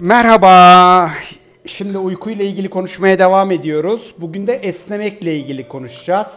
[0.00, 1.10] Merhaba.
[1.66, 4.14] Şimdi uykuyla ilgili konuşmaya devam ediyoruz.
[4.18, 6.28] Bugün de esnemekle ilgili konuşacağız.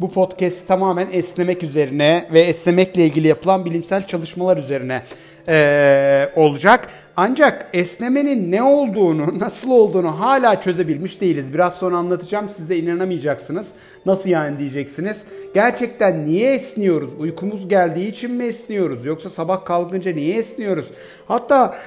[0.00, 5.02] Bu podcast tamamen esnemek üzerine ve esnemekle ilgili yapılan bilimsel çalışmalar üzerine
[5.48, 6.88] eee, olacak.
[7.16, 11.54] Ancak esnemenin ne olduğunu, nasıl olduğunu hala çözebilmiş değiliz.
[11.54, 12.48] Biraz sonra anlatacağım.
[12.50, 13.68] Siz de inanamayacaksınız.
[14.06, 15.24] Nasıl yani diyeceksiniz.
[15.54, 17.10] Gerçekten niye esniyoruz?
[17.18, 19.04] Uykumuz geldiği için mi esniyoruz?
[19.04, 20.86] Yoksa sabah kalkınca niye esniyoruz?
[21.28, 21.78] Hatta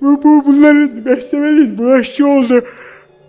[0.00, 2.64] bu, bu bunların esnemenin bulaşıcı oldu.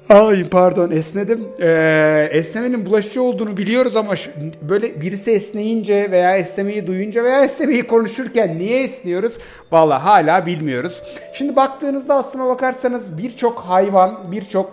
[0.10, 1.48] Ay pardon esnedim.
[1.62, 7.84] Ee, esnemenin bulaşıcı olduğunu biliyoruz ama şu- böyle birisi esneyince veya esnemeyi duyunca veya esnemeyi
[7.88, 9.40] konuşurken niye esniyoruz?
[9.72, 11.02] Vallahi hala bilmiyoruz.
[11.34, 14.72] Şimdi baktığınızda aslına bakarsanız birçok hayvan, birçok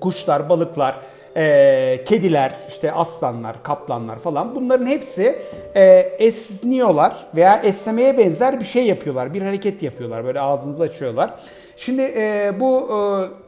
[0.00, 0.96] kuşlar, balıklar,
[1.38, 5.38] e, kediler, işte aslanlar, kaplanlar falan bunların hepsi
[5.74, 5.84] e,
[6.18, 9.34] esniyorlar veya esnemeye benzer bir şey yapıyorlar.
[9.34, 10.24] Bir hareket yapıyorlar.
[10.24, 11.34] Böyle ağzınızı açıyorlar.
[11.76, 12.98] Şimdi e, bu e,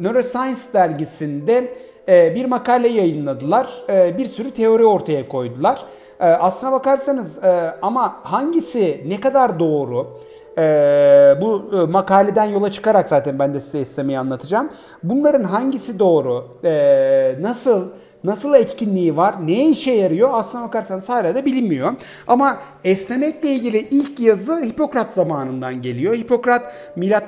[0.03, 1.69] Neuroscience dergisinde
[2.09, 3.67] e, bir makale yayınladılar.
[3.89, 5.79] E, bir sürü teori ortaya koydular.
[6.21, 10.21] E, aslına bakarsanız e, ama hangisi ne kadar doğru?
[10.59, 14.71] Ee, bu e, makaleden yola çıkarak zaten ben de size esnemeyi anlatacağım.
[15.03, 16.49] Bunların hangisi doğru?
[16.65, 17.89] Ee, nasıl
[18.25, 19.35] nasıl etkinliği var?
[19.47, 20.29] Neye işe yarıyor?
[20.33, 21.93] Aslına bakarsanız hala da bilinmiyor.
[22.27, 26.15] Ama esnemekle ilgili ilk yazı Hipokrat zamanından geliyor.
[26.15, 26.63] Hipokrat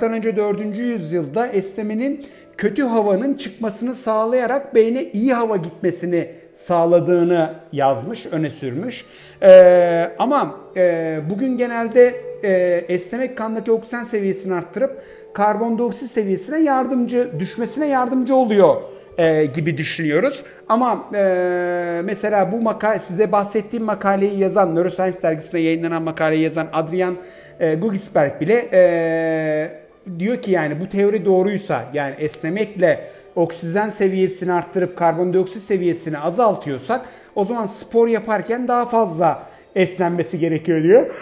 [0.03, 0.79] önce 4.
[0.79, 9.05] yüzyılda esnemenin kötü havanın çıkmasını sağlayarak beyne iyi hava gitmesini sağladığını yazmış, öne sürmüş.
[9.43, 15.03] Ee, ama e, bugün genelde e, esnemek kandaki oksijen seviyesini arttırıp
[15.35, 18.77] karbondioksit seviyesine yardımcı, düşmesine yardımcı oluyor
[19.19, 20.45] e, gibi düşünüyoruz.
[20.69, 27.17] Ama e, mesela bu makale, size bahsettiğim makaleyi yazan, Neuroscience dergisinde yayınlanan makaleyi yazan Adrian
[27.61, 29.83] e, Gugisberg bile e,
[30.19, 33.05] diyor ki yani bu teori doğruysa yani esnemekle
[33.37, 37.01] oksijen seviyesini arttırıp karbondioksit seviyesini azaltıyorsak
[37.35, 39.43] o zaman spor yaparken daha fazla
[39.75, 41.15] esnenmesi gerekiyor diyor.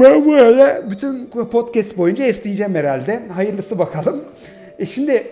[0.00, 3.22] Ben bu arada bütün podcast boyunca esneyeceğim herhalde.
[3.34, 4.24] Hayırlısı bakalım.
[4.78, 5.26] E şimdi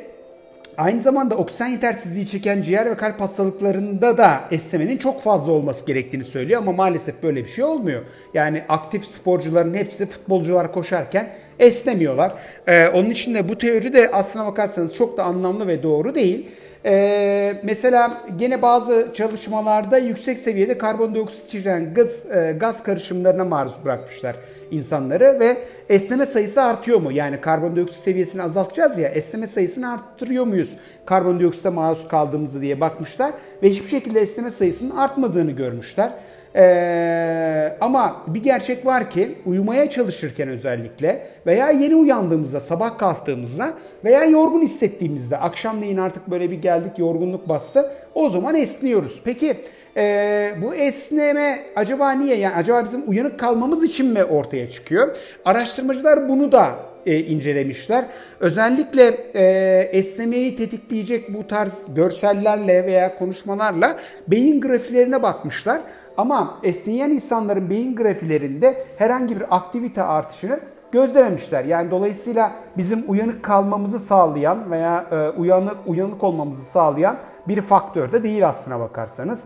[0.76, 6.24] Aynı zamanda oksijen yetersizliği çeken ciğer ve kalp hastalıklarında da esnemenin çok fazla olması gerektiğini
[6.24, 8.02] söylüyor ama maalesef böyle bir şey olmuyor.
[8.34, 12.32] Yani aktif sporcuların hepsi futbolcular koşarken esnemiyorlar.
[12.66, 16.46] Ee, onun için de bu teori de aslına bakarsanız çok da anlamlı ve doğru değil.
[16.84, 24.36] Ee, mesela gene bazı çalışmalarda yüksek seviyede karbondioksit içeren gaz, e, gaz karışımlarına maruz bırakmışlar
[24.70, 25.56] insanları ve
[25.88, 27.12] esneme sayısı artıyor mu?
[27.12, 30.76] Yani karbondioksit seviyesini azaltacağız ya esneme sayısını arttırıyor muyuz
[31.06, 33.32] karbondioksite maruz kaldığımızda diye bakmışlar
[33.62, 36.12] ve hiçbir şekilde esneme sayısının artmadığını görmüşler.
[36.56, 43.68] Ee, ama bir gerçek var ki uyumaya çalışırken özellikle veya yeni uyandığımızda, sabah kalktığımızda
[44.04, 49.22] veya yorgun hissettiğimizde, akşamleyin artık böyle bir geldik yorgunluk bastı, o zaman esniyoruz.
[49.24, 49.56] Peki
[49.96, 52.36] e, bu esneme acaba niye?
[52.36, 55.16] Yani acaba bizim uyanık kalmamız için mi ortaya çıkıyor?
[55.44, 56.74] Araştırmacılar bunu da
[57.06, 58.04] e, incelemişler.
[58.40, 59.44] Özellikle e,
[59.92, 63.96] esnemeyi tetikleyecek bu tarz görsellerle veya konuşmalarla
[64.28, 65.80] beyin grafilerine bakmışlar.
[66.16, 70.60] Ama esneyen insanların beyin grafilerinde herhangi bir aktivite artışını
[70.92, 71.64] gözlememişler.
[71.64, 77.16] Yani dolayısıyla bizim uyanık kalmamızı sağlayan veya e, uyanık uyanık olmamızı sağlayan
[77.48, 79.44] bir faktör de değil aslına bakarsanız.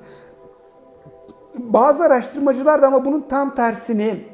[1.54, 4.24] Bazı araştırmacılar da ama bunun tam tersini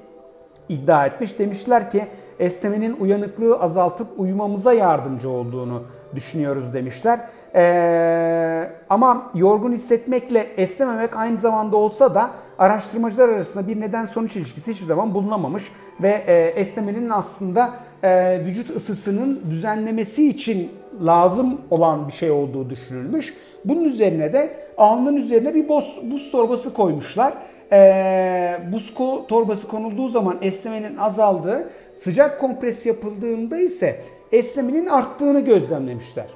[0.69, 1.39] iddia etmiş.
[1.39, 2.07] Demişler ki
[2.39, 5.83] esnemenin uyanıklığı azaltıp uyumamıza yardımcı olduğunu
[6.15, 7.21] düşünüyoruz demişler.
[7.55, 14.73] Ee, ama yorgun hissetmekle esnememek aynı zamanda olsa da araştırmacılar arasında bir neden sonuç ilişkisi
[14.73, 15.73] hiçbir zaman bulunamamış
[16.03, 17.71] ve e, esnemenin aslında
[18.03, 20.71] e, vücut ısısının düzenlemesi için
[21.05, 23.35] lazım olan bir şey olduğu düşünülmüş.
[23.65, 27.33] Bunun üzerine de alnın üzerine bir buz, buz torbası koymuşlar.
[27.73, 34.01] Ee, buz ko- torbası konulduğu zaman esnemenin azaldığı, sıcak kompres yapıldığında ise
[34.33, 36.27] esnemenin arttığını gözlemlemişler.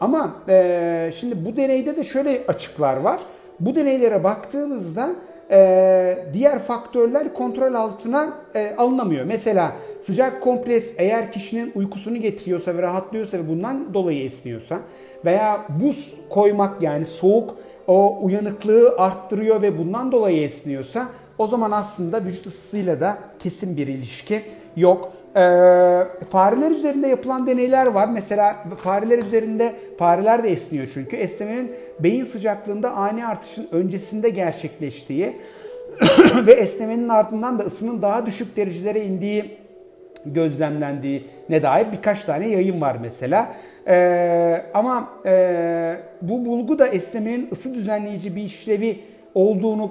[0.00, 3.20] Ama e, şimdi bu deneyde de şöyle açıklar var.
[3.60, 5.08] Bu deneylere baktığımızda
[5.50, 9.24] e, diğer faktörler kontrol altına e, alınamıyor.
[9.24, 14.78] Mesela sıcak kompres eğer kişinin uykusunu getiriyorsa ve rahatlıyorsa ve bundan dolayı esniyorsa
[15.24, 17.56] veya buz koymak yani soğuk
[17.86, 23.86] o uyanıklığı arttırıyor ve bundan dolayı esniyorsa o zaman aslında vücut ısısıyla da kesin bir
[23.86, 24.42] ilişki
[24.76, 25.12] yok.
[25.36, 28.08] Ee, fareler üzerinde yapılan deneyler var.
[28.08, 31.16] Mesela fareler üzerinde fareler de esniyor çünkü.
[31.16, 35.36] Esnemenin beyin sıcaklığında ani artışın öncesinde gerçekleştiği
[36.46, 39.58] ve esnemenin ardından da ısının daha düşük derecelere indiği
[40.26, 43.48] gözlemlendiğine dair birkaç tane yayın var mesela.
[43.88, 48.98] Ee, ama e, bu bulgu da esnemenin ısı düzenleyici bir işlevi
[49.34, 49.90] olduğunu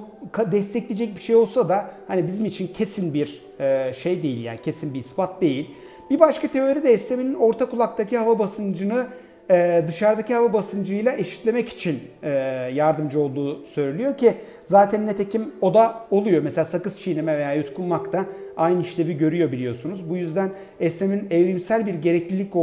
[0.52, 4.94] destekleyecek bir şey olsa da hani bizim için kesin bir e, şey değil yani kesin
[4.94, 5.70] bir ispat değil.
[6.10, 9.06] Bir başka teori de esnemenin orta kulaktaki hava basıncını
[9.50, 12.30] e, dışarıdaki hava basıncıyla eşitlemek için e,
[12.74, 14.34] yardımcı olduğu söylüyor ki
[14.64, 16.42] zaten netekim o da oluyor.
[16.42, 18.24] Mesela sakız çiğneme veya yutkunmak da
[18.56, 20.10] aynı işlevi görüyor biliyorsunuz.
[20.10, 20.50] Bu yüzden
[20.80, 22.56] esnemenin evrimsel bir gereklilik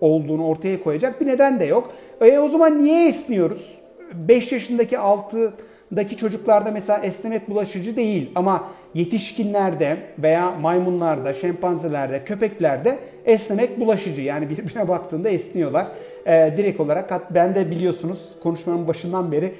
[0.00, 1.92] olduğunu ortaya koyacak bir neden de yok.
[2.20, 3.78] E, o zaman niye esniyoruz?
[4.14, 5.52] 5 yaşındaki 6
[5.96, 8.64] daki çocuklarda mesela esnemek bulaşıcı değil ama
[8.94, 14.22] yetişkinlerde veya maymunlarda, şempanzelerde, köpeklerde esnemek bulaşıcı.
[14.22, 15.86] Yani birbirine baktığında esniyorlar.
[16.26, 19.52] Ee, direkt olarak ben de biliyorsunuz konuşmanın başından beri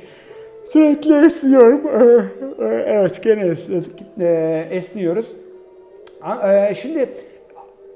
[0.72, 1.80] sürekli esniyorum.
[1.86, 3.54] Ee, e, evet gene.
[4.20, 5.32] Ee, esniyoruz.
[6.82, 7.08] Şimdi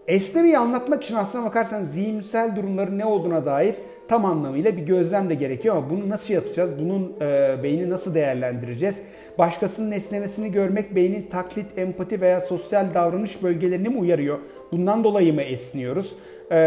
[0.08, 3.74] esnemeyi anlatmak için aslına bakarsanız zihinsel durumların ne olduğuna dair
[4.08, 6.70] tam anlamıyla bir gözlem de gerekiyor ama bunu nasıl yapacağız?
[6.78, 9.02] Bunun e, beyni nasıl değerlendireceğiz?
[9.38, 14.38] Başkasının esnemesini görmek beynin taklit, empati veya sosyal davranış bölgelerini mi uyarıyor?
[14.72, 16.16] Bundan dolayı mı esniyoruz?
[16.52, 16.58] E,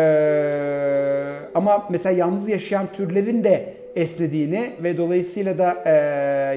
[1.56, 5.92] ama mesela yalnız yaşayan türlerin de esnediğini ve dolayısıyla da e,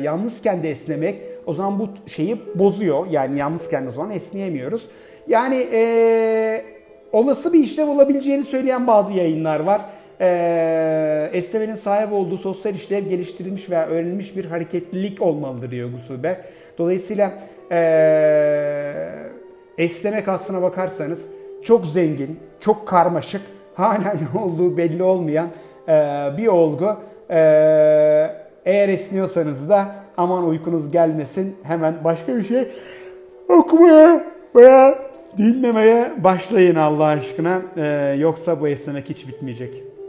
[0.03, 3.07] yalnızken de esnemek o zaman bu şeyi bozuyor.
[3.11, 4.89] Yani yalnızken o zaman esneyemiyoruz.
[5.29, 6.65] Yani e,
[7.13, 9.81] olası bir işlev olabileceğini söyleyen bazı yayınlar var
[10.21, 16.37] e, esnemenin sahip olduğu sosyal işlev geliştirilmiş veya öğrenilmiş bir hareketlilik olmalıdır diyor Gusulberg.
[16.79, 17.33] Dolayısıyla
[17.73, 17.81] e,
[19.79, 21.27] esnemek aslına bakarsanız
[21.65, 23.43] çok zengin, çok karmaşık,
[23.75, 25.49] hala ne olduğu belli olmayan
[25.89, 25.93] e,
[26.39, 26.97] bir olgu.
[27.31, 27.39] E,
[28.65, 29.87] eğer esniyorsanız da
[30.17, 32.69] aman uykunuz gelmesin hemen başka bir şey
[33.49, 34.99] okumaya veya
[35.37, 37.63] dinlemeye başlayın Allah aşkına.
[37.77, 39.83] Ee, yoksa bu esnemek hiç bitmeyecek.